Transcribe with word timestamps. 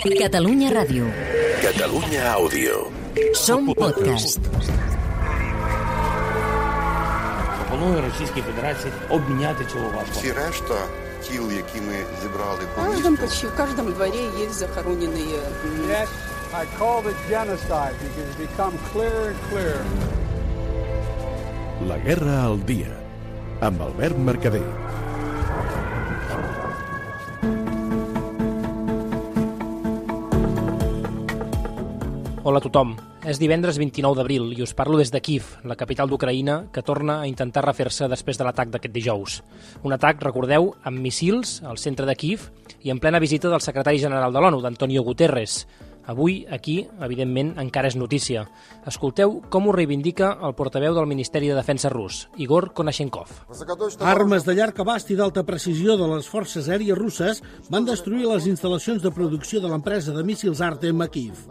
Catalunya 0.00 0.72
Ràdio. 0.72 1.04
Catalunya 1.60 2.32
Àudio. 2.32 2.88
Som 3.36 3.68
podcast. 3.76 4.40
Пропоную 7.58 8.02
Російській 8.08 8.42
Федерації 8.42 8.92
обміняти 9.10 9.64
цього 9.72 9.84
важко. 9.84 10.10
Всі 10.12 10.32
решта 10.32 10.74
тіл, 11.22 11.52
які 11.52 11.78
ми 11.80 11.94
зібрали 12.22 12.58
В 12.64 12.74
по 12.76 12.82
каждом, 12.82 13.12
місту, 13.12 13.26
почти 13.26 13.46
в 13.46 13.56
каждом 13.56 13.92
дворе 13.92 14.22
есть 14.44 14.54
захороненные 14.62 15.36
м, 15.64 15.90
Yes, 15.90 16.08
I 16.54 16.64
called 16.80 17.04
it 17.06 17.16
genocide 17.30 17.94
because 18.02 18.26
it's 18.28 18.38
become 18.46 18.72
clearer 18.92 19.26
and 19.32 19.38
clearer. 19.50 19.84
La 21.88 21.98
guerra 22.06 22.36
al 22.48 22.58
dia. 22.70 22.92
Amb 23.60 23.80
Albert 23.82 24.16
Mercader. 24.18 24.68
Hola 32.40 32.56
a 32.56 32.64
tothom. 32.64 32.94
És 33.28 33.36
divendres 33.36 33.76
29 33.76 34.16
d'abril 34.16 34.46
i 34.56 34.62
us 34.64 34.72
parlo 34.72 34.96
des 34.96 35.10
de 35.12 35.20
Kiev, 35.20 35.44
la 35.68 35.74
capital 35.76 36.08
d'Ucraïna, 36.08 36.70
que 36.72 36.80
torna 36.80 37.18
a 37.20 37.26
intentar 37.28 37.66
refer-se 37.66 38.08
després 38.08 38.40
de 38.40 38.46
l'atac 38.46 38.70
d'aquest 38.72 38.94
dijous. 38.94 39.34
Un 39.84 39.92
atac, 39.92 40.22
recordeu, 40.24 40.70
amb 40.88 41.04
missils 41.04 41.58
al 41.68 41.76
centre 41.76 42.08
de 42.08 42.14
Kiev 42.16 42.48
i 42.80 42.94
en 42.94 42.98
plena 42.98 43.20
visita 43.20 43.52
del 43.52 43.60
secretari 43.60 44.00
general 44.00 44.32
de 44.32 44.40
l'ONU, 44.40 44.62
d'Antonio 44.64 45.04
Guterres. 45.04 45.66
Avui, 46.10 46.40
aquí, 46.50 46.88
evidentment, 46.98 47.52
encara 47.62 47.86
és 47.86 47.94
notícia. 47.94 48.40
Escolteu 48.90 49.36
com 49.52 49.68
ho 49.68 49.74
reivindica 49.76 50.32
el 50.42 50.56
portaveu 50.58 50.96
del 50.96 51.06
Ministeri 51.06 51.46
de 51.46 51.54
Defensa 51.54 51.86
rus, 51.92 52.24
Igor 52.34 52.72
Konashenkov. 52.74 53.30
Armes 54.02 54.42
de 54.48 54.56
llarg 54.58 54.80
abast 54.82 55.12
i 55.14 55.18
d'alta 55.20 55.44
precisió 55.46 55.94
de 56.00 56.08
les 56.10 56.26
forces 56.26 56.66
aèries 56.66 56.98
russes 56.98 57.44
van 57.70 57.86
destruir 57.86 58.26
les 58.26 58.50
instal·lacions 58.50 59.04
de 59.06 59.14
producció 59.14 59.62
de 59.62 59.70
l'empresa 59.70 60.10
de 60.16 60.26
míssils 60.26 60.58
Artem 60.66 61.06
a 61.06 61.06
Kiev. 61.06 61.46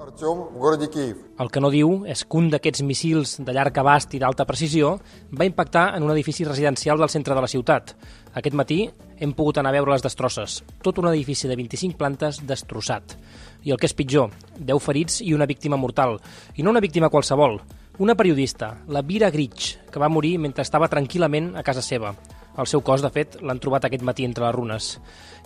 El 1.40 1.48
que 1.48 1.64
no 1.64 1.72
diu 1.72 2.02
és 2.04 2.26
que 2.28 2.42
un 2.42 2.50
d'aquests 2.52 2.84
missils 2.84 3.38
de 3.40 3.56
llarg 3.56 3.80
abast 3.80 4.12
i 4.12 4.20
d'alta 4.20 4.44
precisió 4.50 4.98
va 5.32 5.48
impactar 5.48 5.94
en 5.96 6.04
un 6.04 6.12
edifici 6.12 6.44
residencial 6.44 7.00
del 7.00 7.16
centre 7.16 7.32
de 7.32 7.46
la 7.48 7.48
ciutat. 7.48 7.96
Aquest 8.36 8.60
matí 8.60 8.90
hem 9.20 9.32
pogut 9.36 9.58
anar 9.60 9.72
a 9.72 9.78
veure 9.80 9.96
les 9.96 10.04
destrosses. 10.04 10.60
Tot 10.84 11.00
un 11.00 11.08
edifici 11.12 11.48
de 11.48 11.56
25 11.60 11.98
plantes 12.00 12.44
destrossat. 12.48 13.16
I 13.64 13.74
el 13.74 13.80
que 13.80 13.90
és 13.90 13.96
pitjor, 13.96 14.34
10 14.58 14.84
ferits 14.84 15.20
i 15.26 15.34
una 15.36 15.48
víctima 15.50 15.78
mortal. 15.78 16.18
I 16.56 16.64
no 16.64 16.72
una 16.72 16.84
víctima 16.84 17.10
qualsevol, 17.10 17.60
una 18.00 18.16
periodista, 18.16 18.78
la 18.88 19.02
Vira 19.02 19.30
Grich, 19.30 19.78
que 19.92 20.00
va 20.00 20.10
morir 20.10 20.38
mentre 20.40 20.64
estava 20.64 20.90
tranquil·lament 20.92 21.56
a 21.60 21.64
casa 21.64 21.84
seva. 21.84 22.14
El 22.60 22.68
seu 22.68 22.82
cos, 22.84 23.04
de 23.04 23.12
fet, 23.12 23.40
l'han 23.42 23.60
trobat 23.60 23.86
aquest 23.88 24.04
matí 24.04 24.26
entre 24.28 24.46
les 24.46 24.56
runes. 24.56 24.92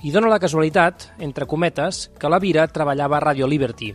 I 0.03 0.11
dona 0.13 0.31
la 0.31 0.41
casualitat, 0.41 1.11
entre 1.19 1.49
cometes, 1.49 2.09
que 2.19 2.29
la 2.29 2.41
Vira 2.41 2.67
treballava 2.67 3.17
a 3.17 3.25
Radio 3.25 3.49
Liberty, 3.49 3.93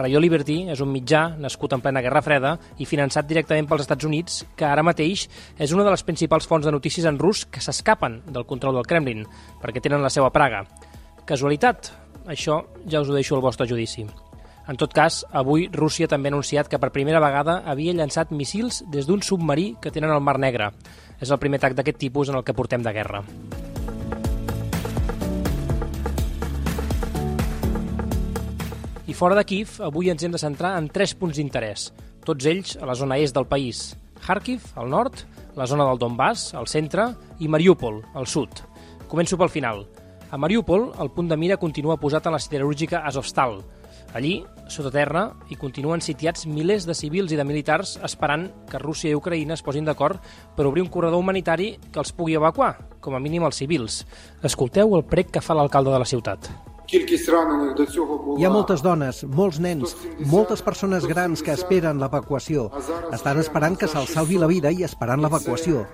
Radio 0.00 0.20
Liberty 0.22 0.62
és 0.72 0.80
un 0.80 0.88
mitjà 0.88 1.26
nascut 1.36 1.74
en 1.76 1.82
plena 1.84 2.00
Guerra 2.00 2.22
Freda 2.24 2.54
i 2.80 2.86
finançat 2.88 3.26
directament 3.28 3.66
pels 3.68 3.82
Estats 3.84 4.06
Units, 4.08 4.38
que 4.56 4.64
ara 4.64 4.84
mateix 4.86 5.26
és 5.60 5.74
una 5.76 5.84
de 5.84 5.92
les 5.92 6.04
principals 6.08 6.48
fonts 6.48 6.64
de 6.64 6.72
notícies 6.72 7.04
en 7.04 7.18
rus 7.20 7.42
que 7.44 7.60
s'escapen 7.60 8.22
del 8.32 8.46
control 8.48 8.78
del 8.78 8.88
Kremlin, 8.88 9.26
perquè 9.60 9.82
tenen 9.84 10.00
la 10.00 10.08
seva 10.08 10.32
praga. 10.32 10.62
Casualitat? 11.28 11.92
Això 12.30 12.60
ja 12.86 13.00
us 13.02 13.08
ho 13.10 13.14
deixo 13.16 13.34
al 13.34 13.42
vostre 13.42 13.66
judici. 13.66 14.04
En 14.70 14.76
tot 14.78 14.92
cas, 14.94 15.24
avui 15.34 15.66
Rússia 15.72 16.06
també 16.06 16.30
ha 16.30 16.34
anunciat 16.36 16.68
que 16.70 16.78
per 16.78 16.92
primera 16.94 17.18
vegada 17.18 17.56
havia 17.66 17.94
llançat 17.96 18.30
missils 18.30 18.84
des 18.86 19.08
d'un 19.08 19.24
submarí 19.26 19.72
que 19.82 19.90
tenen 19.90 20.12
al 20.14 20.22
Mar 20.22 20.38
Negre. 20.38 20.70
És 21.18 21.32
el 21.34 21.40
primer 21.42 21.58
atac 21.58 21.74
d'aquest 21.74 21.98
tipus 21.98 22.30
en 22.30 22.38
el 22.38 22.44
que 22.46 22.54
portem 22.54 22.84
de 22.86 22.92
guerra. 22.94 23.24
I 29.10 29.12
fora 29.12 29.34
de 29.34 29.42
Kiev, 29.42 29.80
avui 29.82 30.12
ens 30.12 30.22
hem 30.22 30.30
de 30.30 30.38
centrar 30.38 30.76
en 30.78 30.86
tres 30.86 31.16
punts 31.18 31.34
d'interès, 31.34 31.90
tots 32.22 32.46
ells 32.46 32.76
a 32.78 32.86
la 32.86 32.94
zona 32.94 33.18
est 33.18 33.34
del 33.34 33.50
país. 33.50 33.96
Kharkiv, 34.22 34.70
al 34.78 34.86
nord, 34.92 35.24
la 35.58 35.66
zona 35.66 35.88
del 35.88 35.98
Donbass, 35.98 36.52
al 36.54 36.70
centre, 36.70 37.10
i 37.40 37.50
Mariupol, 37.50 38.04
al 38.14 38.30
sud. 38.30 38.62
Començo 39.10 39.40
pel 39.40 39.50
final. 39.50 39.82
A 40.30 40.38
Mariupol, 40.38 40.92
el 41.02 41.10
punt 41.10 41.26
de 41.26 41.36
mira 41.36 41.56
continua 41.58 41.96
posat 41.98 42.28
en 42.28 42.36
la 42.36 42.38
siderúrgica 42.38 43.00
Azovstal. 43.02 43.56
Allí, 44.14 44.44
sota 44.70 44.92
terra, 44.94 45.24
hi 45.50 45.58
continuen 45.58 46.02
sitiats 46.06 46.46
milers 46.46 46.86
de 46.86 46.94
civils 46.94 47.34
i 47.34 47.38
de 47.38 47.46
militars 47.46 47.96
esperant 48.06 48.46
que 48.70 48.78
Rússia 48.78 49.10
i 49.10 49.18
Ucraïna 49.18 49.58
es 49.58 49.66
posin 49.66 49.90
d'acord 49.90 50.22
per 50.54 50.68
obrir 50.70 50.86
un 50.86 50.90
corredor 50.94 51.18
humanitari 51.18 51.72
que 51.90 51.98
els 51.98 52.14
pugui 52.14 52.38
evacuar, 52.38 52.76
com 53.02 53.18
a 53.18 53.22
mínim 53.22 53.42
els 53.46 53.58
civils. 53.58 54.04
Escolteu 54.46 54.94
el 54.94 55.06
prec 55.10 55.34
que 55.34 55.42
fa 55.42 55.58
l'alcalde 55.58 55.90
de 55.90 55.98
la 55.98 56.06
ciutat. 56.14 56.69
Hi 56.90 58.44
ha 58.44 58.50
moltes 58.50 58.80
dones, 58.82 59.20
molts 59.30 59.60
nens, 59.62 59.92
moltes 60.26 60.62
persones 60.66 61.04
grans 61.06 61.42
que 61.46 61.52
esperen 61.54 62.00
l'evacuació. 62.02 62.64
Estan 63.14 63.38
esperant 63.38 63.76
que 63.78 63.86
se'ls 63.90 64.10
salvi 64.16 64.40
la 64.42 64.48
vida 64.50 64.72
i 64.74 64.82
esperant 64.82 65.22
l'evacuació. 65.22 65.84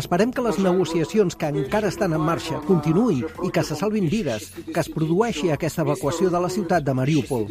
Esperem 0.00 0.32
que 0.34 0.42
les 0.42 0.58
negociacions 0.62 1.36
que 1.38 1.50
encara 1.50 1.90
estan 1.90 2.14
en 2.14 2.22
marxa 2.26 2.58
continuï 2.66 3.20
i 3.46 3.50
que 3.54 3.62
se 3.66 3.76
salvin 3.78 4.08
vides, 4.10 4.48
que 4.66 4.80
es 4.82 4.90
produeixi 4.90 5.50
aquesta 5.50 5.82
evacuació 5.86 6.30
de 6.30 6.40
la 6.42 6.50
ciutat 6.50 6.86
de 6.86 6.94
Mariupol. 6.94 7.46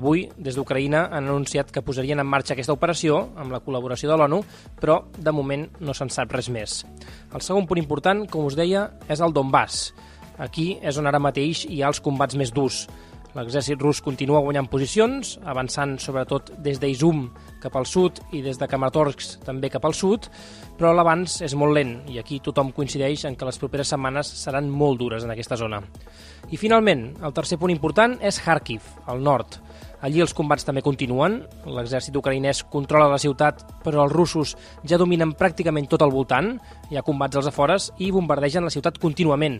Avui, 0.00 0.26
des 0.36 0.56
d'Ucraïna, 0.56 1.06
han 1.12 1.28
anunciat 1.28 1.72
que 1.72 1.84
posarien 1.84 2.20
en 2.20 2.28
marxa 2.28 2.52
aquesta 2.56 2.76
operació 2.76 3.22
amb 3.36 3.56
la 3.56 3.60
col·laboració 3.64 4.12
de 4.12 4.20
l'ONU, 4.20 4.42
però 4.80 5.00
de 5.16 5.32
moment 5.32 5.68
no 5.80 5.96
se'n 5.96 6.12
sap 6.12 6.32
res 6.36 6.52
més. 6.52 6.82
El 7.32 7.44
segon 7.44 7.68
punt 7.68 7.80
important, 7.80 8.24
com 8.28 8.48
us 8.48 8.56
deia, 8.56 8.88
és 9.08 9.20
el 9.24 9.32
Donbass. 9.36 9.92
Aquí 10.38 10.76
és 10.82 10.98
on 10.98 11.06
ara 11.10 11.18
mateix 11.18 11.64
hi 11.66 11.82
ha 11.82 11.90
els 11.90 12.00
combats 12.00 12.38
més 12.38 12.54
durs. 12.54 12.86
L'exèrcit 13.36 13.78
rus 13.82 14.00
continua 14.02 14.40
guanyant 14.40 14.66
posicions, 14.72 15.34
avançant 15.44 15.98
sobretot 16.00 16.54
des 16.64 16.78
d'Izum 16.80 17.26
cap 17.60 17.74
al 17.76 17.84
sud 17.86 18.22
i 18.32 18.40
des 18.42 18.56
de 18.58 18.66
Kramatorsk 18.66 19.44
també 19.44 19.68
cap 19.70 19.84
al 19.84 19.94
sud, 19.94 20.30
però 20.78 20.94
l'avanç 20.94 21.42
és 21.44 21.54
molt 21.58 21.76
lent 21.76 21.92
i 22.08 22.16
aquí 22.18 22.40
tothom 22.40 22.72
coincideix 22.72 23.26
en 23.28 23.36
que 23.36 23.46
les 23.46 23.58
properes 23.60 23.92
setmanes 23.92 24.30
seran 24.40 24.70
molt 24.70 24.98
dures 25.02 25.26
en 25.26 25.34
aquesta 25.34 25.58
zona. 25.60 25.82
I 26.50 26.56
finalment, 26.56 27.10
el 27.20 27.34
tercer 27.36 27.58
punt 27.60 27.74
important 27.74 28.16
és 28.24 28.40
Kharkiv, 28.40 28.86
al 29.06 29.20
nord. 29.22 29.58
Allí 30.00 30.22
els 30.22 30.32
combats 30.32 30.64
també 30.64 30.80
continuen, 30.86 31.40
l'exèrcit 31.66 32.16
ucraïnès 32.16 32.62
controla 32.70 33.10
la 33.10 33.18
ciutat, 33.18 33.64
però 33.84 34.06
els 34.06 34.14
russos 34.14 34.54
ja 34.86 34.98
dominen 34.98 35.34
pràcticament 35.34 35.90
tot 35.90 36.06
el 36.06 36.14
voltant, 36.14 36.54
hi 36.88 36.96
ha 36.96 37.06
combats 37.06 37.36
als 37.36 37.50
afores 37.50 37.90
i 37.98 38.12
bombardegen 38.14 38.64
la 38.64 38.72
ciutat 38.72 39.02
contínuament. 39.02 39.58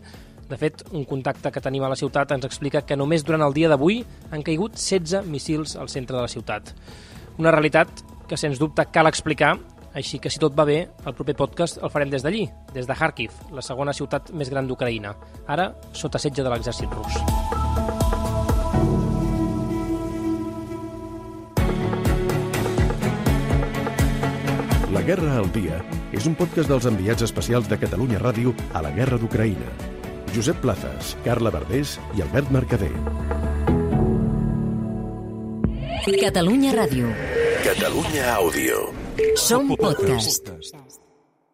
De 0.49 0.57
fet, 0.57 0.81
un 0.97 1.05
contacte 1.05 1.51
que 1.53 1.61
tenim 1.61 1.85
a 1.85 1.91
la 1.93 1.97
ciutat 2.01 2.31
ens 2.33 2.47
explica 2.49 2.81
que 2.81 2.97
només 2.97 3.25
durant 3.25 3.45
el 3.45 3.53
dia 3.53 3.69
d'avui 3.69 4.01
han 4.33 4.45
caigut 4.45 4.79
16 4.81 5.27
missils 5.29 5.77
al 5.77 5.91
centre 5.93 6.17
de 6.17 6.23
la 6.25 6.31
ciutat. 6.33 6.73
Una 7.37 7.53
realitat 7.53 8.01
que, 8.29 8.39
sens 8.41 8.57
dubte, 8.59 8.87
cal 8.93 9.11
explicar, 9.11 9.59
així 9.93 10.19
que 10.19 10.33
si 10.33 10.41
tot 10.41 10.57
va 10.57 10.65
bé, 10.65 10.79
el 11.05 11.17
proper 11.17 11.35
podcast 11.37 11.83
el 11.83 11.93
farem 11.93 12.09
des 12.09 12.25
d'allí, 12.25 12.47
des 12.73 12.89
de 12.89 12.97
Kharkiv, 12.97 13.35
la 13.53 13.65
segona 13.65 13.93
ciutat 13.93 14.33
més 14.33 14.49
gran 14.49 14.69
d'Ucraïna, 14.69 15.13
ara 15.47 15.69
sota 15.93 16.21
setge 16.23 16.41
de 16.41 16.49
l'exèrcit 16.49 16.97
rus. 16.97 17.21
La 24.97 25.05
guerra 25.05 25.37
al 25.43 25.53
dia 25.53 25.83
és 26.17 26.25
un 26.25 26.35
podcast 26.41 26.73
dels 26.73 26.89
enviats 26.89 27.29
especials 27.29 27.69
de 27.69 27.77
Catalunya 27.77 28.21
Ràdio 28.25 28.57
a 28.73 28.85
la 28.85 28.97
guerra 28.97 29.21
d'Ucraïna. 29.21 29.98
Josep 30.35 30.61
Plazas, 30.63 31.17
Carla 31.25 31.51
Verdés 31.51 31.99
i 32.17 32.23
Albert 32.23 32.51
Mercader. 32.55 32.93
Catalunya 36.21 36.73
Ràdio. 36.73 37.11
Catalunya 37.65 38.25
Àudio. 38.37 38.89
Som 39.37 39.75
podcast. 39.77 40.51